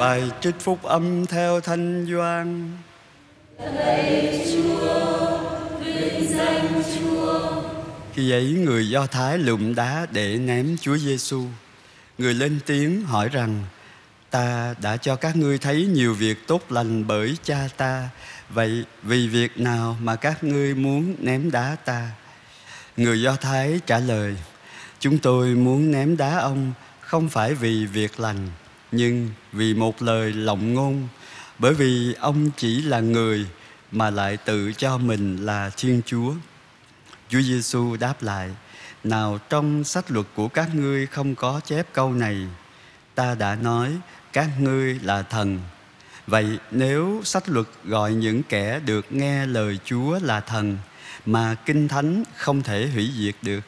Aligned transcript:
Bài 0.00 0.30
trích 0.40 0.54
phúc 0.60 0.82
âm 0.82 1.26
theo 1.26 1.60
Thanh 1.60 2.06
Doan. 2.10 2.72
Khi 8.12 8.30
ấy 8.30 8.52
người 8.52 8.88
Do 8.88 9.06
Thái 9.06 9.38
lụm 9.38 9.74
đá 9.74 10.06
để 10.12 10.38
ném 10.38 10.76
Chúa 10.80 10.96
Giêsu. 10.96 11.44
Người 12.18 12.34
lên 12.34 12.60
tiếng 12.66 13.04
hỏi 13.04 13.28
rằng: 13.28 13.64
Ta 14.30 14.74
đã 14.82 14.96
cho 14.96 15.16
các 15.16 15.36
ngươi 15.36 15.58
thấy 15.58 15.86
nhiều 15.86 16.14
việc 16.14 16.46
tốt 16.46 16.62
lành 16.72 17.06
bởi 17.06 17.36
cha 17.42 17.68
ta, 17.76 18.08
vậy 18.50 18.84
vì 19.02 19.28
việc 19.28 19.60
nào 19.60 19.96
mà 20.02 20.16
các 20.16 20.44
ngươi 20.44 20.74
muốn 20.74 21.14
ném 21.18 21.50
đá 21.50 21.76
ta? 21.84 22.10
Người 22.96 23.22
Do 23.22 23.36
Thái 23.36 23.80
trả 23.86 23.98
lời: 23.98 24.36
Chúng 25.00 25.18
tôi 25.18 25.48
muốn 25.48 25.90
ném 25.90 26.16
đá 26.16 26.38
ông 26.38 26.72
không 27.00 27.28
phải 27.28 27.54
vì 27.54 27.86
việc 27.86 28.20
lành, 28.20 28.48
nhưng 28.96 29.30
vì 29.52 29.74
một 29.74 30.02
lời 30.02 30.32
lộng 30.32 30.74
ngôn, 30.74 31.08
bởi 31.58 31.74
vì 31.74 32.14
ông 32.14 32.50
chỉ 32.56 32.82
là 32.82 33.00
người 33.00 33.46
mà 33.92 34.10
lại 34.10 34.36
tự 34.36 34.72
cho 34.72 34.98
mình 34.98 35.36
là 35.36 35.70
Thiên 35.76 36.02
Chúa. 36.06 36.32
Chúa 37.28 37.40
Giêsu 37.40 37.96
đáp 37.96 38.22
lại: 38.22 38.50
Nào 39.04 39.38
trong 39.48 39.84
sách 39.84 40.10
luật 40.10 40.26
của 40.34 40.48
các 40.48 40.74
ngươi 40.74 41.06
không 41.06 41.34
có 41.34 41.60
chép 41.64 41.86
câu 41.92 42.12
này, 42.12 42.46
ta 43.14 43.34
đã 43.34 43.54
nói 43.54 43.90
các 44.32 44.48
ngươi 44.60 44.98
là 45.02 45.22
thần. 45.22 45.60
Vậy 46.26 46.58
nếu 46.70 47.20
sách 47.24 47.48
luật 47.48 47.66
gọi 47.84 48.14
những 48.14 48.42
kẻ 48.42 48.80
được 48.86 49.12
nghe 49.12 49.46
lời 49.46 49.78
Chúa 49.84 50.18
là 50.22 50.40
thần 50.40 50.78
mà 51.26 51.54
kinh 51.66 51.88
thánh 51.88 52.24
không 52.36 52.62
thể 52.62 52.88
hủy 52.94 53.10
diệt 53.16 53.34
được 53.42 53.60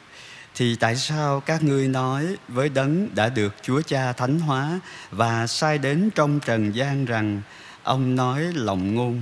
thì 0.57 0.75
tại 0.75 0.95
sao 0.95 1.39
các 1.39 1.63
ngươi 1.63 1.87
nói 1.87 2.35
với 2.47 2.69
đấng 2.69 3.15
đã 3.15 3.29
được 3.29 3.55
Chúa 3.61 3.81
Cha 3.81 4.13
thánh 4.13 4.39
hóa 4.39 4.79
và 5.11 5.47
sai 5.47 5.77
đến 5.77 6.09
trong 6.15 6.39
trần 6.39 6.75
gian 6.75 7.05
rằng, 7.05 7.41
ông 7.83 8.15
nói 8.15 8.41
lòng 8.53 8.95
ngôn, 8.95 9.21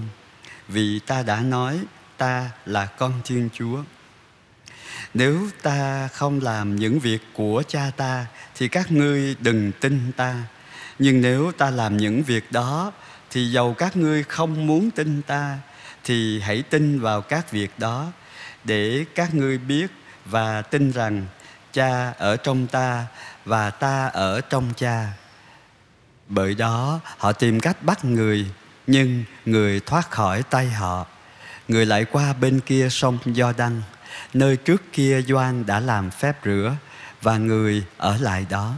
vì 0.67 0.99
ta 0.99 1.23
đã 1.23 1.41
nói 1.41 1.79
ta 2.17 2.49
là 2.65 2.85
con 2.85 3.13
Thiên 3.25 3.49
Chúa. 3.53 3.83
Nếu 5.13 5.49
ta 5.61 6.07
không 6.07 6.41
làm 6.41 6.75
những 6.75 6.99
việc 6.99 7.21
của 7.33 7.63
cha 7.67 7.91
ta, 7.97 8.25
thì 8.55 8.67
các 8.67 8.91
ngươi 8.91 9.35
đừng 9.39 9.71
tin 9.71 10.11
ta. 10.11 10.35
Nhưng 10.99 11.21
nếu 11.21 11.51
ta 11.51 11.69
làm 11.69 11.97
những 11.97 12.23
việc 12.23 12.51
đó, 12.51 12.91
thì 13.31 13.51
dầu 13.51 13.73
các 13.73 13.97
ngươi 13.97 14.23
không 14.23 14.67
muốn 14.67 14.91
tin 14.91 15.21
ta, 15.21 15.57
thì 16.03 16.39
hãy 16.39 16.61
tin 16.61 16.99
vào 16.99 17.21
các 17.21 17.51
việc 17.51 17.71
đó, 17.77 18.11
để 18.63 19.05
các 19.15 19.33
ngươi 19.33 19.57
biết 19.57 19.87
và 20.25 20.61
tin 20.61 20.91
rằng 20.91 21.25
cha 21.73 22.11
ở 22.11 22.37
trong 22.37 22.67
ta 22.67 23.05
và 23.45 23.69
ta 23.69 24.05
ở 24.07 24.41
trong 24.41 24.73
cha. 24.77 25.07
Bởi 26.27 26.55
đó 26.55 26.99
họ 27.17 27.31
tìm 27.31 27.59
cách 27.59 27.83
bắt 27.83 28.05
người 28.05 28.45
nhưng 28.87 29.23
người 29.45 29.79
thoát 29.79 30.11
khỏi 30.11 30.43
tay 30.43 30.69
họ. 30.69 31.05
Người 31.67 31.85
lại 31.85 32.05
qua 32.05 32.33
bên 32.33 32.59
kia 32.59 32.87
sông 32.89 33.17
Do 33.25 33.53
Đăng, 33.57 33.81
nơi 34.33 34.57
trước 34.57 34.83
kia 34.93 35.21
Doan 35.21 35.65
đã 35.65 35.79
làm 35.79 36.11
phép 36.11 36.37
rửa 36.45 36.75
và 37.21 37.37
người 37.37 37.83
ở 37.97 38.17
lại 38.17 38.45
đó. 38.49 38.73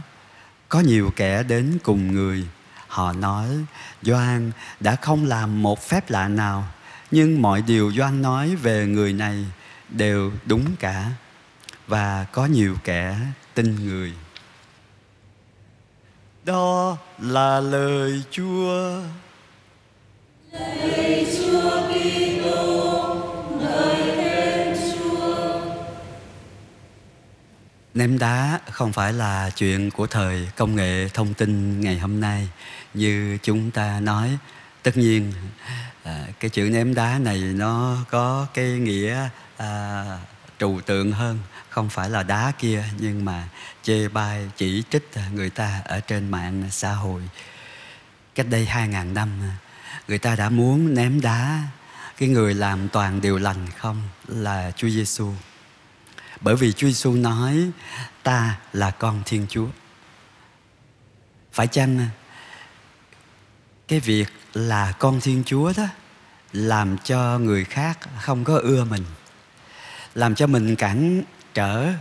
Có 0.68 0.80
nhiều 0.80 1.12
kẻ 1.16 1.42
đến 1.42 1.78
cùng 1.82 2.12
người, 2.12 2.46
họ 2.88 3.12
nói 3.12 3.46
Doan 4.02 4.50
đã 4.80 4.96
không 4.96 5.26
làm 5.26 5.62
một 5.62 5.88
phép 5.88 6.10
lạ 6.10 6.28
nào, 6.28 6.64
nhưng 7.10 7.42
mọi 7.42 7.62
điều 7.62 7.92
Doan 7.92 8.22
nói 8.22 8.56
về 8.56 8.86
người 8.86 9.12
này 9.12 9.44
đều 9.88 10.32
đúng 10.46 10.76
cả 10.80 11.10
và 11.88 12.26
có 12.32 12.46
nhiều 12.46 12.76
kẻ 12.84 13.18
tin 13.54 13.86
người. 13.86 14.12
Đó 16.44 16.96
là 17.18 17.60
lời 17.60 18.22
Chúa. 18.30 19.00
Lạy 20.52 21.26
Chúa 21.38 21.70
Kitô, 21.88 23.16
ngợi 23.60 24.16
khen 24.16 24.76
Chúa. 24.92 25.60
Ném 27.94 28.18
đá 28.18 28.60
không 28.70 28.92
phải 28.92 29.12
là 29.12 29.50
chuyện 29.50 29.90
của 29.90 30.06
thời 30.06 30.48
công 30.56 30.76
nghệ 30.76 31.08
thông 31.14 31.34
tin 31.34 31.80
ngày 31.80 31.98
hôm 31.98 32.20
nay 32.20 32.48
như 32.94 33.38
chúng 33.42 33.70
ta 33.70 34.00
nói. 34.00 34.38
Tất 34.82 34.96
nhiên 34.96 35.32
à, 36.04 36.26
cái 36.40 36.50
chữ 36.50 36.62
ném 36.72 36.94
đá 36.94 37.18
này 37.18 37.38
nó 37.38 37.96
có 38.10 38.46
cái 38.54 38.66
nghĩa 38.66 39.28
à, 39.56 40.04
trừu 40.58 40.80
tượng 40.80 41.12
hơn. 41.12 41.38
Không 41.68 41.88
phải 41.88 42.10
là 42.10 42.22
đá 42.22 42.52
kia, 42.58 42.84
nhưng 42.98 43.24
mà 43.24 43.48
chê 43.82 44.08
bai, 44.08 44.50
chỉ 44.56 44.82
trích 44.90 45.10
người 45.32 45.50
ta 45.50 45.82
ở 45.84 46.00
trên 46.00 46.30
mạng 46.30 46.68
xã 46.70 46.92
hội. 46.92 47.22
Cách 48.34 48.46
đây 48.50 48.66
hai 48.66 48.88
ngàn 48.88 49.14
năm, 49.14 49.30
người 50.08 50.18
ta 50.18 50.36
đã 50.36 50.50
muốn 50.50 50.94
ném 50.94 51.20
đá. 51.20 51.62
Cái 52.18 52.28
người 52.28 52.54
làm 52.54 52.88
toàn 52.88 53.20
điều 53.20 53.38
lành 53.38 53.66
không? 53.78 54.02
Là 54.28 54.72
Chúa 54.76 54.88
Giêsu 54.88 55.32
bởi 56.40 56.56
vì 56.56 56.72
Chúa 56.72 56.86
Giêsu 56.86 57.12
nói, 57.12 57.70
ta 58.22 58.58
là 58.72 58.90
con 58.90 59.22
Thiên 59.26 59.46
Chúa. 59.48 59.66
Phải 61.52 61.66
chăng 61.66 62.08
cái 63.88 64.00
việc 64.00 64.28
là 64.54 64.92
con 64.98 65.20
Thiên 65.20 65.42
Chúa 65.46 65.72
đó 65.76 65.86
làm 66.52 66.98
cho 66.98 67.38
người 67.38 67.64
khác 67.64 67.98
không 68.20 68.44
có 68.44 68.58
ưa 68.58 68.84
mình? 68.84 69.04
Làm 70.14 70.34
cho 70.34 70.46
mình 70.46 70.76
cản 70.76 71.22
trở 71.54 71.92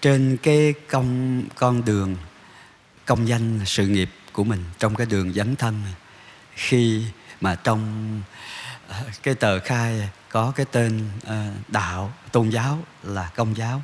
trên 0.00 0.36
cái 0.42 0.74
công 0.88 1.42
con 1.54 1.84
đường, 1.84 2.16
công 3.06 3.28
danh, 3.28 3.60
sự 3.66 3.86
nghiệp 3.86 4.10
của 4.32 4.44
mình, 4.44 4.64
trong 4.78 4.94
cái 4.94 5.06
đường 5.06 5.32
dấn 5.32 5.56
thân. 5.56 5.82
Khi 6.54 7.04
mà 7.40 7.54
trong 7.54 8.20
ờ, 8.88 9.02
cái 9.22 9.34
tờ 9.34 9.58
khai 9.58 10.08
có 10.28 10.52
cái 10.56 10.66
tên 10.72 11.00
ờ, 11.24 11.46
đạo, 11.68 12.12
tôn 12.32 12.48
giáo 12.48 12.78
là 13.02 13.30
công 13.34 13.56
giáo, 13.56 13.82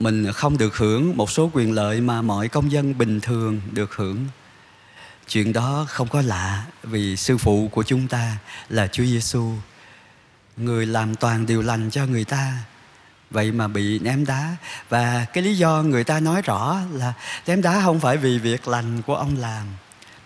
mình 0.00 0.32
không 0.32 0.58
được 0.58 0.76
hưởng 0.76 1.16
một 1.16 1.30
số 1.30 1.50
quyền 1.52 1.72
lợi 1.72 2.00
mà 2.00 2.22
mọi 2.22 2.48
công 2.48 2.72
dân 2.72 2.98
bình 2.98 3.20
thường 3.20 3.60
được 3.72 3.94
hưởng. 3.94 4.26
Chuyện 5.28 5.52
đó 5.52 5.86
không 5.88 6.08
có 6.08 6.22
lạ 6.22 6.66
vì 6.82 7.16
sư 7.16 7.38
phụ 7.38 7.68
của 7.72 7.82
chúng 7.82 8.08
ta 8.08 8.36
là 8.68 8.86
Chúa 8.86 9.04
Giêsu 9.04 9.52
người 10.56 10.86
làm 10.86 11.14
toàn 11.14 11.46
điều 11.46 11.62
lành 11.62 11.90
cho 11.90 12.06
người 12.06 12.24
ta. 12.24 12.52
Vậy 13.30 13.52
mà 13.52 13.68
bị 13.68 13.98
ném 13.98 14.26
đá. 14.26 14.56
Và 14.88 15.26
cái 15.32 15.44
lý 15.44 15.56
do 15.58 15.82
người 15.82 16.04
ta 16.04 16.20
nói 16.20 16.42
rõ 16.42 16.78
là 16.92 17.12
ném 17.46 17.62
đá 17.62 17.80
không 17.84 18.00
phải 18.00 18.16
vì 18.16 18.38
việc 18.38 18.68
lành 18.68 19.02
của 19.02 19.14
ông 19.14 19.36
làm, 19.38 19.66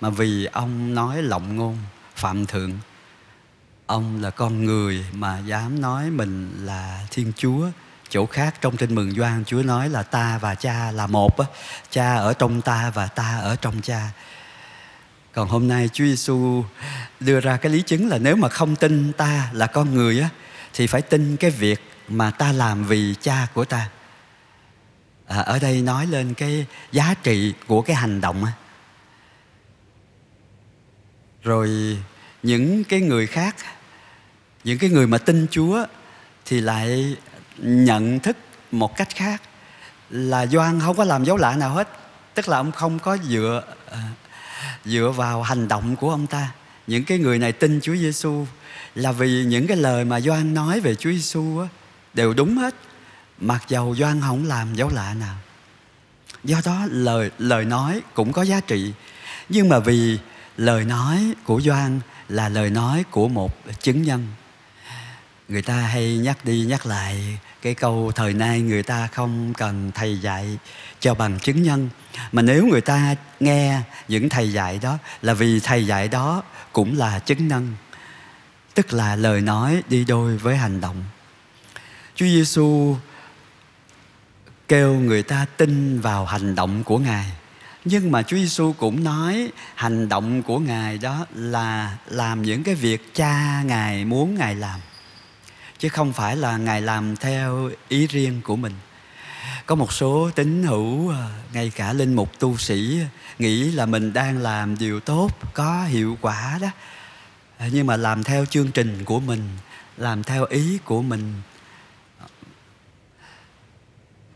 mà 0.00 0.10
vì 0.10 0.44
ông 0.44 0.94
nói 0.94 1.22
lộng 1.22 1.56
ngôn, 1.56 1.78
phạm 2.16 2.46
thượng. 2.46 2.78
Ông 3.86 4.22
là 4.22 4.30
con 4.30 4.64
người 4.64 5.04
mà 5.12 5.38
dám 5.38 5.80
nói 5.80 6.10
mình 6.10 6.52
là 6.60 7.06
thiên 7.10 7.32
chúa. 7.36 7.66
Chỗ 8.08 8.26
khác 8.26 8.54
trong 8.60 8.76
tin 8.76 8.94
mừng 8.94 9.14
doan, 9.14 9.44
chúa 9.44 9.62
nói 9.62 9.88
là 9.88 10.02
ta 10.02 10.38
và 10.38 10.54
cha 10.54 10.90
là 10.90 11.06
một 11.06 11.36
cha 11.90 12.14
ở 12.14 12.34
trong 12.34 12.62
ta 12.62 12.90
và 12.94 13.06
ta 13.06 13.38
ở 13.38 13.56
trong 13.56 13.80
cha 13.82 14.10
còn 15.34 15.48
hôm 15.48 15.68
nay 15.68 15.90
Chúa 15.92 16.04
Giêsu 16.04 16.64
đưa 17.20 17.40
ra 17.40 17.56
cái 17.56 17.72
lý 17.72 17.82
chứng 17.82 18.08
là 18.08 18.18
nếu 18.18 18.36
mà 18.36 18.48
không 18.48 18.76
tin 18.76 19.12
ta 19.12 19.50
là 19.52 19.66
con 19.66 19.94
người 19.94 20.20
á 20.20 20.28
thì 20.74 20.86
phải 20.86 21.02
tin 21.02 21.36
cái 21.36 21.50
việc 21.50 21.80
mà 22.08 22.30
ta 22.30 22.52
làm 22.52 22.84
vì 22.84 23.14
cha 23.20 23.46
của 23.54 23.64
ta. 23.64 23.88
À, 25.26 25.38
ở 25.38 25.58
đây 25.58 25.82
nói 25.82 26.06
lên 26.06 26.34
cái 26.34 26.66
giá 26.92 27.14
trị 27.22 27.54
của 27.66 27.82
cái 27.82 27.96
hành 27.96 28.20
động 28.20 28.44
á. 28.44 28.52
Rồi 31.42 31.98
những 32.42 32.84
cái 32.84 33.00
người 33.00 33.26
khác 33.26 33.56
những 34.64 34.78
cái 34.78 34.90
người 34.90 35.06
mà 35.06 35.18
tin 35.18 35.46
chúa 35.50 35.86
thì 36.44 36.60
lại 36.60 37.16
nhận 37.58 38.20
thức 38.20 38.36
một 38.70 38.96
cách 38.96 39.08
khác 39.14 39.42
là 40.10 40.46
doan 40.46 40.80
không 40.80 40.96
có 40.96 41.04
làm 41.04 41.24
dấu 41.24 41.36
lạ 41.36 41.56
nào 41.56 41.70
hết. 41.70 41.88
Tức 42.34 42.48
là 42.48 42.56
ông 42.56 42.72
không 42.72 42.98
có 42.98 43.16
dựa 43.16 43.62
à, 43.90 43.98
dựa 44.84 45.12
vào 45.16 45.42
hành 45.42 45.68
động 45.68 45.96
của 45.96 46.10
ông 46.10 46.26
ta. 46.26 46.50
Những 46.86 47.04
cái 47.04 47.18
người 47.18 47.38
này 47.38 47.52
tin 47.52 47.80
Chúa 47.80 47.96
Giêsu 47.96 48.46
là 48.94 49.12
vì 49.12 49.44
những 49.44 49.66
cái 49.66 49.76
lời 49.76 50.04
mà 50.04 50.20
Doan 50.20 50.54
nói 50.54 50.80
về 50.80 50.94
Chúa 50.94 51.10
Giêsu 51.10 51.58
á, 51.58 51.68
đều 52.14 52.34
đúng 52.34 52.56
hết. 52.56 52.74
Mặc 53.38 53.62
dầu 53.68 53.96
Doan 53.98 54.20
không 54.20 54.44
làm 54.44 54.74
dấu 54.74 54.88
lạ 54.88 55.14
nào. 55.14 55.36
Do 56.44 56.60
đó 56.64 56.86
lời 56.90 57.30
lời 57.38 57.64
nói 57.64 58.00
cũng 58.14 58.32
có 58.32 58.42
giá 58.42 58.60
trị. 58.60 58.92
Nhưng 59.48 59.68
mà 59.68 59.78
vì 59.78 60.18
lời 60.56 60.84
nói 60.84 61.34
của 61.44 61.60
Doan 61.60 62.00
là 62.28 62.48
lời 62.48 62.70
nói 62.70 63.04
của 63.10 63.28
một 63.28 63.56
chứng 63.80 64.02
nhân. 64.02 64.26
Người 65.48 65.62
ta 65.62 65.74
hay 65.74 66.18
nhắc 66.18 66.44
đi 66.44 66.60
nhắc 66.60 66.86
lại 66.86 67.38
cái 67.64 67.74
câu 67.74 68.12
thời 68.14 68.32
nay 68.32 68.60
người 68.60 68.82
ta 68.82 69.06
không 69.06 69.54
cần 69.54 69.92
thầy 69.94 70.18
dạy 70.18 70.58
cho 71.00 71.14
bằng 71.14 71.38
chứng 71.38 71.62
nhân. 71.62 71.88
Mà 72.32 72.42
nếu 72.42 72.66
người 72.66 72.80
ta 72.80 73.14
nghe 73.40 73.80
những 74.08 74.28
thầy 74.28 74.52
dạy 74.52 74.78
đó 74.82 74.98
là 75.22 75.34
vì 75.34 75.60
thầy 75.60 75.86
dạy 75.86 76.08
đó 76.08 76.42
cũng 76.72 76.98
là 76.98 77.18
chứng 77.18 77.48
nhân, 77.48 77.74
tức 78.74 78.92
là 78.92 79.16
lời 79.16 79.40
nói 79.40 79.82
đi 79.88 80.04
đôi 80.04 80.36
với 80.36 80.56
hành 80.56 80.80
động. 80.80 81.04
Chúa 82.14 82.26
Giêsu 82.26 82.96
kêu 84.68 84.94
người 84.94 85.22
ta 85.22 85.46
tin 85.56 86.00
vào 86.00 86.24
hành 86.24 86.54
động 86.54 86.84
của 86.84 86.98
Ngài. 86.98 87.26
Nhưng 87.84 88.12
mà 88.12 88.22
Chúa 88.22 88.36
Giêsu 88.36 88.72
cũng 88.72 89.04
nói 89.04 89.50
hành 89.74 90.08
động 90.08 90.42
của 90.42 90.58
Ngài 90.58 90.98
đó 90.98 91.26
là 91.34 91.96
làm 92.06 92.42
những 92.42 92.62
cái 92.62 92.74
việc 92.74 93.14
cha 93.14 93.62
Ngài 93.62 94.04
muốn 94.04 94.34
Ngài 94.34 94.54
làm. 94.54 94.80
Chứ 95.84 95.90
không 95.90 96.12
phải 96.12 96.36
là 96.36 96.56
Ngài 96.56 96.82
làm 96.82 97.16
theo 97.16 97.70
ý 97.88 98.06
riêng 98.06 98.40
của 98.44 98.56
mình. 98.56 98.72
Có 99.66 99.74
một 99.74 99.92
số 99.92 100.30
tín 100.34 100.62
hữu 100.62 101.10
à, 101.10 101.28
ngay 101.52 101.72
cả 101.76 101.92
linh 101.92 102.14
mục 102.14 102.38
tu 102.38 102.56
sĩ 102.56 102.98
nghĩ 103.38 103.70
là 103.70 103.86
mình 103.86 104.12
đang 104.12 104.38
làm 104.38 104.78
điều 104.78 105.00
tốt, 105.00 105.28
có 105.54 105.84
hiệu 105.84 106.18
quả 106.20 106.58
đó. 106.62 106.68
À, 107.58 107.68
nhưng 107.72 107.86
mà 107.86 107.96
làm 107.96 108.24
theo 108.24 108.44
chương 108.44 108.70
trình 108.70 109.04
của 109.04 109.20
mình, 109.20 109.48
làm 109.96 110.22
theo 110.22 110.44
ý 110.44 110.78
của 110.84 111.02
mình 111.02 111.32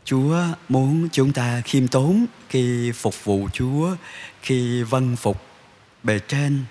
Chúa 0.05 0.43
muốn 0.69 1.09
chúng 1.13 1.33
ta 1.33 1.61
khiêm 1.65 1.89
tốn 1.89 2.27
khi 2.49 2.93
phục 2.93 3.25
vụ 3.25 3.49
Chúa, 3.53 3.97
khi 4.43 4.83
vâng 4.83 5.17
phục 5.17 5.43
bề 6.03 6.19
trên. 6.19 6.65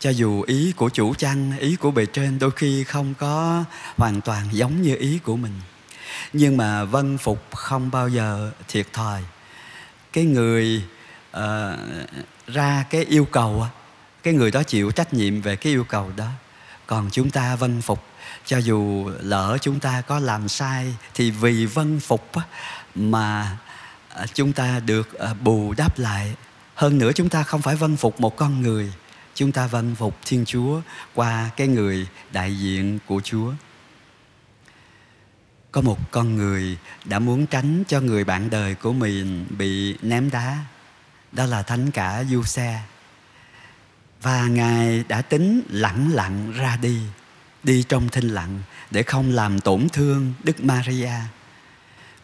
Cho 0.00 0.10
dù 0.10 0.42
ý 0.42 0.72
của 0.76 0.88
chủ 0.88 1.14
chăn, 1.14 1.58
ý 1.58 1.76
của 1.76 1.90
bề 1.90 2.06
trên 2.06 2.38
đôi 2.38 2.50
khi 2.50 2.84
không 2.84 3.14
có 3.14 3.64
hoàn 3.96 4.20
toàn 4.20 4.46
giống 4.52 4.82
như 4.82 4.96
ý 4.96 5.18
của 5.18 5.36
mình. 5.36 5.52
Nhưng 6.32 6.56
mà 6.56 6.84
vâng 6.84 7.18
phục 7.18 7.54
không 7.54 7.90
bao 7.90 8.08
giờ 8.08 8.50
thiệt 8.68 8.92
thòi. 8.92 9.22
Cái 10.12 10.24
người 10.24 10.82
uh, 11.36 11.40
ra 12.46 12.84
cái 12.90 13.04
yêu 13.04 13.24
cầu, 13.24 13.66
cái 14.22 14.34
người 14.34 14.50
đó 14.50 14.62
chịu 14.62 14.90
trách 14.90 15.14
nhiệm 15.14 15.40
về 15.40 15.56
cái 15.56 15.72
yêu 15.72 15.84
cầu 15.84 16.10
đó. 16.16 16.28
Còn 16.86 17.08
chúng 17.10 17.30
ta 17.30 17.56
vâng 17.56 17.82
phục 17.82 18.04
cho 18.46 18.58
dù 18.58 19.10
lỡ 19.20 19.58
chúng 19.60 19.80
ta 19.80 20.00
có 20.00 20.18
làm 20.18 20.48
sai 20.48 20.94
thì 21.14 21.30
vì 21.30 21.66
vân 21.66 22.00
phục 22.00 22.32
mà 22.94 23.56
ờ, 24.08 24.26
chúng 24.34 24.52
ta 24.52 24.80
được 24.80 25.18
ờ, 25.18 25.34
bù 25.40 25.74
đắp 25.76 25.98
lại 25.98 26.34
hơn 26.74 26.98
nữa 26.98 27.10
chúng 27.14 27.28
ta 27.28 27.42
không 27.42 27.62
phải 27.62 27.76
vân 27.76 27.96
phục 27.96 28.20
một 28.20 28.36
con 28.36 28.62
người 28.62 28.92
chúng 29.40 29.52
ta 29.52 29.66
vân 29.66 29.94
phục 29.94 30.18
thiên 30.24 30.44
chúa 30.44 30.80
qua 31.14 31.50
cái 31.56 31.68
người 31.68 32.06
đại 32.32 32.58
diện 32.58 32.98
của 33.06 33.20
chúa 33.24 33.52
có 35.72 35.80
một 35.80 36.10
con 36.10 36.36
người 36.36 36.78
đã 37.04 37.18
muốn 37.18 37.46
tránh 37.46 37.82
cho 37.88 38.00
người 38.00 38.24
bạn 38.24 38.50
đời 38.50 38.74
của 38.74 38.92
mình 38.92 39.46
bị 39.58 39.96
ném 40.02 40.30
đá 40.30 40.58
đó 41.32 41.46
là 41.46 41.62
thánh 41.62 41.90
cả 41.90 42.24
du 42.30 42.42
xe 42.42 42.80
và 44.22 44.46
ngài 44.46 45.04
đã 45.08 45.22
tính 45.22 45.62
lặng 45.68 46.10
lặng 46.12 46.52
ra 46.52 46.76
đi 46.82 47.00
đi 47.62 47.84
trong 47.88 48.08
thinh 48.08 48.28
lặng 48.28 48.62
để 48.90 49.02
không 49.02 49.30
làm 49.30 49.60
tổn 49.60 49.88
thương 49.92 50.32
Đức 50.44 50.64
Maria. 50.64 51.12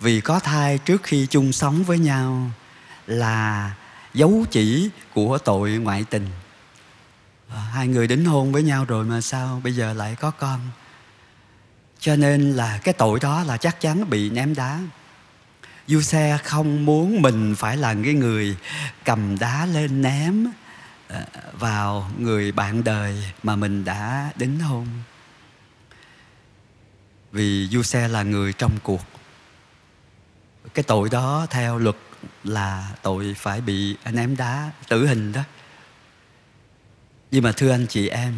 Vì 0.01 0.21
có 0.21 0.41
thai 0.41 0.79
trước 0.79 1.03
khi 1.03 1.27
chung 1.31 1.53
sống 1.53 1.85
với 1.85 1.99
nhau 1.99 2.51
là 3.07 3.75
dấu 4.15 4.45
chỉ 4.51 4.91
của 5.15 5.39
tội 5.39 5.71
ngoại 5.71 6.05
tình. 6.11 6.27
À, 7.49 7.59
hai 7.73 7.89
người 7.89 8.07
đính 8.07 8.25
hôn 8.25 8.53
với 8.53 8.63
nhau 8.63 8.85
rồi 8.85 9.05
mà 9.05 9.21
sao 9.21 9.61
bây 9.65 9.75
giờ 9.75 9.93
lại 9.93 10.17
có 10.21 10.31
con. 10.31 10.61
Cho 12.01 12.17
nên 12.17 12.53
là 12.53 12.79
cái 12.85 12.95
tội 12.95 13.19
đó 13.23 13.43
là 13.43 13.57
chắc 13.57 13.81
chắn 13.81 14.11
bị 14.11 14.31
ném 14.31 14.55
đá. 14.55 14.81
Du 15.87 16.01
xe 16.01 16.39
không 16.45 16.85
muốn 16.85 17.23
mình 17.23 17.55
phải 17.55 17.77
là 17.77 17.95
cái 18.05 18.15
người 18.15 18.57
cầm 19.05 19.39
đá 19.39 19.67
lên 19.67 20.03
ném 20.03 20.47
à, 21.09 21.27
vào 21.59 22.11
người 22.19 22.53
bạn 22.53 22.85
đời 22.85 23.33
mà 23.43 23.57
mình 23.57 23.85
đã 23.85 24.31
đính 24.37 24.61
hôn 24.61 24.87
vì 27.33 27.69
du 27.69 27.83
xe 27.83 28.09
là 28.09 28.23
người 28.23 28.53
trong 28.53 28.73
cuộc 28.83 29.03
cái 30.75 30.83
tội 30.83 31.09
đó 31.09 31.47
theo 31.51 31.79
luật 31.79 31.97
là 32.45 32.91
tội 33.03 33.35
phải 33.39 33.61
bị 33.61 33.97
ném 34.13 34.37
đá, 34.37 34.71
tử 34.89 35.07
hình 35.07 35.33
đó 35.33 35.43
nhưng 37.31 37.43
mà 37.43 37.53
thưa 37.53 37.71
anh 37.71 37.87
chị 37.87 38.09
em 38.09 38.35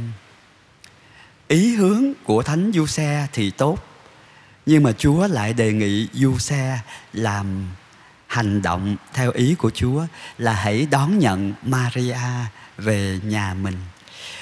ý 1.48 1.74
hướng 1.76 2.04
của 2.24 2.42
thánh 2.42 2.70
du 2.74 2.86
xe 2.86 3.26
thì 3.32 3.50
tốt 3.50 3.78
nhưng 4.66 4.82
mà 4.82 4.92
chúa 4.92 5.26
lại 5.26 5.52
đề 5.52 5.72
nghị 5.72 6.08
du 6.12 6.38
xe 6.38 6.78
làm 7.12 7.66
hành 8.26 8.62
động 8.62 8.96
theo 9.12 9.30
ý 9.30 9.54
của 9.54 9.70
chúa 9.70 10.06
là 10.38 10.52
hãy 10.52 10.86
đón 10.90 11.18
nhận 11.18 11.54
maria 11.62 12.16
về 12.78 13.20
nhà 13.24 13.54
mình 13.54 13.76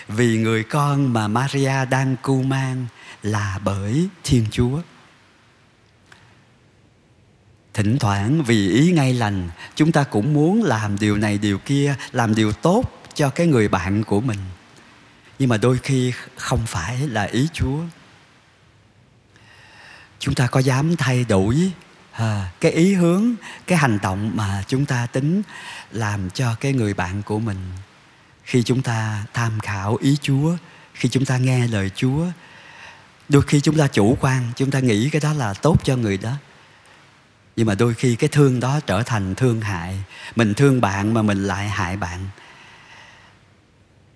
vì 0.09 0.39
người 0.39 0.65
con 0.65 1.13
mà 1.13 1.29
maria 1.29 1.85
đang 1.91 2.17
cưu 2.23 2.43
mang 2.43 2.87
là 3.23 3.59
bởi 3.65 4.09
Thiên 4.25 4.47
Chúa. 4.51 4.81
Thỉnh 7.75 7.99
thoảng 7.99 8.43
vì 8.47 8.71
ý 8.71 8.93
ngay 8.93 9.15
lành, 9.15 9.51
chúng 9.75 9.93
ta 9.93 10.05
cũng 10.05 10.35
muốn 10.35 10.63
làm 10.63 10.99
điều 10.99 11.17
này 11.17 11.39
điều 11.39 11.59
kia, 11.59 11.95
làm 12.13 12.35
điều 12.35 12.53
tốt 12.53 12.85
cho 13.17 13.31
cái 13.31 13.47
người 13.47 13.69
bạn 13.69 14.05
của 14.05 14.21
mình. 14.21 14.39
Nhưng 15.39 15.49
mà 15.49 15.57
đôi 15.57 15.79
khi 15.83 16.13
không 16.37 16.67
phải 16.67 16.99
là 16.99 17.23
ý 17.23 17.49
Chúa. 17.53 17.79
Chúng 20.19 20.35
ta 20.35 20.47
có 20.47 20.61
dám 20.61 20.97
thay 20.97 21.25
đổi 21.25 21.73
à, 22.13 22.53
cái 22.61 22.73
ý 22.73 22.95
hướng, 22.95 23.35
cái 23.67 23.79
hành 23.79 23.99
động 24.03 24.31
mà 24.35 24.65
chúng 24.67 24.87
ta 24.87 25.07
tính 25.07 25.43
làm 25.93 26.31
cho 26.31 26.55
cái 26.61 26.73
người 26.73 26.95
bạn 26.95 27.23
của 27.23 27.39
mình 27.39 27.59
khi 28.45 28.63
chúng 28.63 28.83
ta 28.83 29.25
tham 29.35 29.61
khảo 29.61 29.97
ý 30.01 30.17
Chúa, 30.23 30.57
khi 30.95 31.09
chúng 31.09 31.25
ta 31.25 31.39
nghe 31.39 31.67
lời 31.67 31.91
Chúa, 31.95 32.27
đôi 33.29 33.43
khi 33.43 33.61
chúng 33.61 33.79
ta 33.79 33.87
chủ 33.87 34.17
quan 34.21 34.43
chúng 34.57 34.71
ta 34.71 34.81
nghĩ 34.81 35.11
cái 35.11 35.21
đó 35.21 35.33
là 35.33 35.55
tốt 35.55 35.77
cho 35.85 35.97
người 35.97 36.17
đó 36.19 36.33
nhưng 37.57 37.67
mà 37.67 37.75
đôi 37.75 37.95
khi 37.95 38.17
cái 38.17 38.29
thương 38.29 38.61
đó 38.61 38.81
trở 38.87 39.03
thành 39.03 39.35
thương 39.35 39.61
hại 39.61 39.99
mình 40.37 40.55
thương 40.55 40.81
bạn 40.81 41.15
mà 41.15 41.23
mình 41.23 41.45
lại 41.45 41.69
hại 41.69 41.97
bạn 41.97 42.29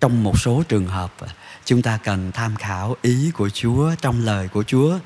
trong 0.01 0.25
một 0.25 0.39
số 0.39 0.63
trường 0.69 0.87
hợp, 0.87 1.13
chúng 1.65 1.83
ta 1.83 1.99
cần 2.05 2.33
tham 2.33 2.57
khảo 2.57 2.97
ý 3.03 3.31
của 3.35 3.49
chúa, 3.49 3.95
trong 4.01 4.25
lời 4.25 4.49
của 4.49 4.63
chúa 4.63 4.99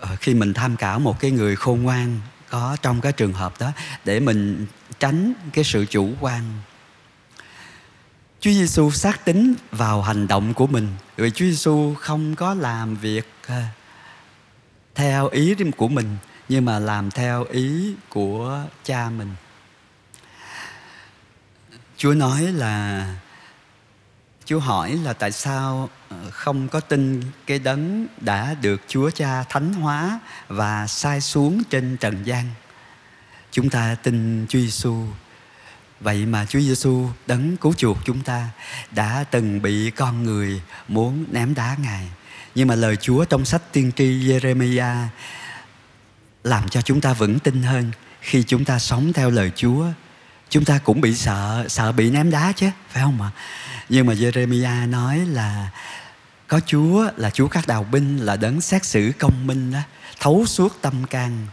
ờ, 0.00 0.16
khi 0.20 0.34
mình 0.34 0.54
tham 0.54 0.76
khảo 0.76 0.98
một 0.98 1.20
cái 1.20 1.30
người 1.30 1.56
khôn 1.56 1.82
ngoan 1.82 2.20
có 2.48 2.76
trong 2.82 3.00
cái 3.00 3.12
trường 3.12 3.32
hợp 3.32 3.54
đó, 3.60 3.72
để 4.04 4.20
mình 4.20 4.66
tránh 4.98 5.32
cái 5.52 5.64
sự 5.64 5.86
chủ 5.86 6.10
quan 6.20 6.42
Chúa 8.40 8.50
Giêsu 8.50 8.90
xác 8.90 9.24
tính 9.24 9.54
vào 9.72 10.02
hành 10.02 10.26
động 10.26 10.54
của 10.54 10.66
mình, 10.66 10.88
vì 11.16 11.30
Chúa 11.30 11.44
Giêsu 11.44 11.94
không 11.94 12.34
có 12.34 12.54
làm 12.54 12.96
việc 12.96 13.28
ờ, 13.46 13.62
theo 14.94 15.28
ý 15.28 15.54
của 15.76 15.88
mình, 15.88 16.16
nhưng 16.48 16.64
mà 16.64 16.78
làm 16.78 17.10
theo 17.10 17.44
ý 17.44 17.94
của 18.08 18.64
cha 18.84 19.10
mình. 19.10 19.34
Chúa 21.96 22.14
nói 22.14 22.42
là 22.42 23.06
Chúa 24.50 24.58
hỏi 24.58 24.98
là 25.02 25.12
tại 25.12 25.32
sao 25.32 25.88
ờ, 26.08 26.30
không 26.30 26.68
có 26.68 26.80
tin 26.80 27.22
cái 27.46 27.58
đấng 27.58 28.06
đã 28.20 28.54
được 28.54 28.80
Chúa 28.88 29.10
Cha 29.10 29.44
thánh 29.48 29.72
hóa 29.72 30.20
và 30.48 30.86
sai 30.86 31.20
xuống 31.20 31.62
trên 31.70 31.96
trần 31.96 32.22
gian. 32.24 32.44
Chúng 33.50 33.70
ta 33.70 33.96
tin 34.02 34.46
Chúa 34.48 34.58
Giêsu 34.58 35.04
Vậy 36.00 36.26
mà 36.26 36.46
Chúa 36.46 36.60
Giêsu 36.60 37.08
đấng 37.26 37.56
cứu 37.56 37.72
chuộc 37.72 37.98
chúng 38.04 38.22
ta 38.22 38.48
đã 38.90 39.24
từng 39.30 39.62
bị 39.62 39.90
con 39.90 40.22
người 40.22 40.62
muốn 40.88 41.24
ném 41.30 41.54
đá 41.54 41.76
Ngài. 41.82 42.08
Nhưng 42.54 42.68
mà 42.68 42.74
lời 42.74 42.96
Chúa 42.96 43.24
trong 43.24 43.44
sách 43.44 43.62
tiên 43.72 43.92
tri 43.96 44.04
Jeremiah 44.04 45.06
làm 46.44 46.68
cho 46.68 46.82
chúng 46.82 47.00
ta 47.00 47.12
vững 47.12 47.38
tin 47.38 47.62
hơn 47.62 47.90
khi 48.20 48.42
chúng 48.42 48.64
ta 48.64 48.78
sống 48.78 49.12
theo 49.12 49.30
lời 49.30 49.50
Chúa. 49.56 49.86
Chúng 50.50 50.64
ta 50.64 50.78
cũng 50.84 51.00
bị 51.00 51.14
sợ, 51.14 51.64
sợ 51.68 51.92
bị 51.92 52.10
ném 52.10 52.30
đá 52.30 52.52
chứ, 52.56 52.70
phải 52.88 53.02
không 53.02 53.22
ạ? 53.22 53.30
Nhưng 53.88 54.06
mà 54.06 54.14
Jeremiah 54.14 54.90
nói 54.90 55.18
là 55.18 55.70
có 56.48 56.60
Chúa 56.66 57.08
là 57.16 57.30
Chúa 57.30 57.48
các 57.48 57.66
đào 57.66 57.84
binh 57.84 58.18
là 58.18 58.36
đấng 58.36 58.60
xét 58.60 58.84
xử 58.84 59.12
công 59.18 59.46
minh 59.46 59.72
đó, 59.72 59.78
thấu 60.20 60.46
suốt 60.46 60.78
tâm 60.82 61.04
can. 61.10 61.46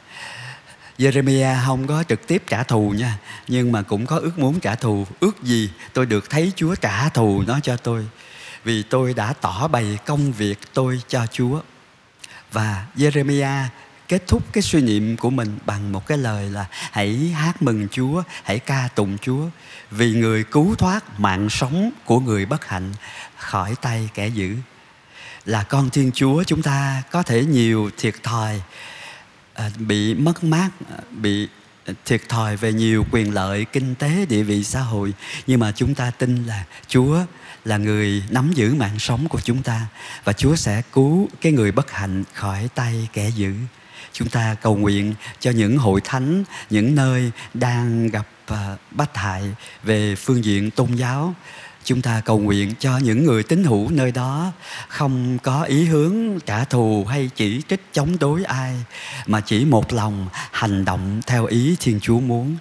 Jeremiah 0.97 1.65
không 1.65 1.87
có 1.87 2.03
trực 2.03 2.27
tiếp 2.27 2.43
trả 2.47 2.63
thù 2.63 2.89
nha 2.89 3.17
nhưng 3.47 3.71
mà 3.71 3.81
cũng 3.81 4.05
có 4.05 4.19
ước 4.19 4.39
muốn 4.39 4.59
trả 4.59 4.75
thù. 4.75 5.07
Ước 5.19 5.43
gì 5.43 5.69
tôi 5.93 6.05
được 6.05 6.29
thấy 6.29 6.51
Chúa 6.55 6.75
trả 6.75 7.09
thù 7.09 7.43
nó 7.47 7.59
cho 7.59 7.77
tôi 7.77 8.07
vì 8.63 8.83
tôi 8.83 9.13
đã 9.13 9.33
tỏ 9.33 9.67
bày 9.67 9.97
công 10.05 10.31
việc 10.31 10.59
tôi 10.73 11.01
cho 11.07 11.25
Chúa. 11.31 11.61
Và 12.51 12.85
Jeremiah 12.95 13.65
kết 14.07 14.27
thúc 14.27 14.43
cái 14.53 14.61
suy 14.61 14.81
niệm 14.81 15.17
của 15.17 15.29
mình 15.29 15.57
bằng 15.65 15.91
một 15.91 16.07
cái 16.07 16.17
lời 16.17 16.49
là 16.49 16.65
hãy 16.71 17.15
hát 17.35 17.61
mừng 17.61 17.87
Chúa, 17.91 18.23
hãy 18.43 18.59
ca 18.59 18.89
tụng 18.95 19.17
Chúa. 19.21 19.45
Vì 19.91 20.13
người 20.13 20.43
cứu 20.43 20.75
thoát 20.75 21.19
mạng 21.19 21.49
sống 21.49 21.91
của 22.05 22.19
người 22.19 22.45
bất 22.45 22.65
hạnh 22.65 22.93
khỏi 23.37 23.75
tay 23.81 24.09
kẻ 24.13 24.27
dữ. 24.27 24.55
Là 25.45 25.63
con 25.63 25.89
Thiên 25.89 26.11
Chúa 26.11 26.43
chúng 26.43 26.61
ta 26.61 27.03
có 27.11 27.23
thể 27.23 27.45
nhiều 27.45 27.89
thiệt 27.97 28.15
thòi 28.23 28.61
à, 29.53 29.69
bị 29.77 30.13
mất 30.13 30.43
mát 30.43 30.69
à, 30.89 30.97
bị 31.11 31.47
thiệt 32.05 32.21
thòi 32.29 32.57
về 32.57 32.73
nhiều 32.73 33.05
quyền 33.11 33.33
lợi 33.33 33.65
kinh 33.65 33.95
tế 33.95 34.25
địa 34.25 34.43
vị 34.43 34.63
xã 34.63 34.79
hội. 34.79 35.13
Nhưng 35.47 35.59
mà 35.59 35.71
chúng 35.71 35.95
ta 35.95 36.11
tin 36.11 36.45
là 36.45 36.63
chúa 36.87 37.19
là 37.65 37.77
người 37.77 38.23
nắm 38.29 38.51
giữ 38.55 38.73
mạng 38.73 38.99
sống 38.99 39.27
của 39.27 39.39
chúng 39.43 39.63
ta 39.63 39.87
và 40.23 40.33
chúa 40.33 40.55
sẽ 40.55 40.81
cứu 40.93 41.29
cái 41.41 41.51
người 41.51 41.71
bất 41.71 41.91
hạnh 41.91 42.23
khỏi 42.33 42.69
tay 42.75 43.07
kẻ 43.13 43.29
dữ 43.29 43.53
chúng 44.13 44.29
ta 44.29 44.55
cầu 44.61 44.75
nguyện 44.75 45.13
cho 45.39 45.51
những 45.51 45.77
hội 45.77 46.01
thánh, 46.03 46.43
những 46.69 46.95
nơi 46.95 47.31
đang 47.53 48.07
gặp 48.07 48.27
ờ, 48.45 48.77
bách 48.91 49.17
hại 49.17 49.43
về 49.83 50.15
phương 50.15 50.43
diện 50.43 50.71
tôn 50.71 50.95
giáo. 50.95 51.33
Chúng 51.83 52.01
ta 52.01 52.21
cầu 52.25 52.39
nguyện 52.39 52.73
cho 52.79 52.97
những 52.97 53.23
người 53.23 53.43
tín 53.43 53.63
hữu 53.63 53.89
nơi 53.91 54.11
đó 54.11 54.51
không 54.87 55.37
có 55.43 55.63
ý 55.63 55.85
hướng 55.85 56.39
trả 56.45 56.63
thù 56.63 57.05
hay 57.09 57.29
chỉ 57.35 57.61
trích 57.69 57.81
chống 57.93 58.19
đối 58.19 58.43
ai, 58.43 58.75
mà 59.27 59.41
chỉ 59.41 59.65
một 59.65 59.93
lòng 59.93 60.27
hành 60.51 60.85
động 60.85 61.21
theo 61.27 61.45
ý 61.45 61.75
thiên 61.79 61.99
chúa 61.99 62.19
muốn 62.19 62.57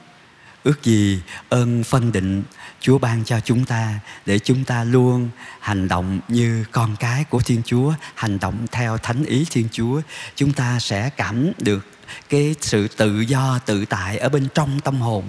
ước 0.67 0.83
gì 0.83 1.21
ơn 1.49 1.85
phân 1.85 2.13
định 2.13 2.43
chúa 2.81 2.99
ban 2.99 3.25
cho 3.25 3.41
chúng 3.41 3.65
ta 3.65 4.01
để 4.27 4.39
chúng 4.39 4.65
ta 4.65 4.85
luôn 4.85 5.29
hành 5.61 5.89
động 5.89 6.21
như 6.29 6.65
con 6.73 6.97
cái 7.01 7.25
của 7.25 7.41
thiên 7.41 7.63
chúa, 7.65 7.93
hành 8.15 8.39
động 8.39 8.67
theo 8.73 8.99
thánh 8.99 9.25
ý 9.25 9.47
thiên 9.51 9.69
chúa. 9.73 10.01
Chúng 10.37 10.53
ta 10.53 10.79
sẽ 10.81 11.11
cảm 11.11 11.53
được 11.59 11.87
cái 12.29 12.55
sự 12.61 12.89
tự 12.89 13.21
do, 13.21 13.59
tự 13.67 13.85
tại 13.85 14.19
ở 14.19 14.29
bên 14.29 14.49
trong 14.55 14.81
tâm 14.81 15.01
hồn. 15.01 15.25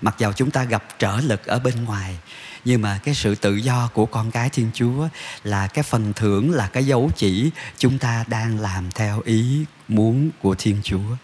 Mặc 0.00 0.14
dầu 0.18 0.32
chúng 0.32 0.50
ta 0.50 0.64
gặp 0.64 0.84
trở 0.98 1.20
lực 1.20 1.46
ở 1.46 1.58
bên 1.58 1.84
ngoài, 1.84 2.18
nhưng 2.64 2.82
mà 2.82 3.00
cái 3.04 3.14
sự 3.14 3.34
tự 3.34 3.56
do 3.56 3.88
của 3.94 4.06
con 4.06 4.30
cái 4.30 4.50
thiên 4.50 4.70
chúa 4.74 5.08
là 5.44 5.66
cái 5.66 5.82
phần 5.82 6.12
thưởng, 6.12 6.50
là 6.50 6.66
cái 6.66 6.86
dấu 6.86 7.10
chỉ 7.16 7.50
chúng 7.78 7.98
ta 7.98 8.24
đang 8.28 8.60
làm 8.60 8.90
theo 8.94 9.20
ý 9.24 9.64
muốn 9.88 10.30
của 10.42 10.54
thiên 10.58 10.80
chúa. 10.82 11.16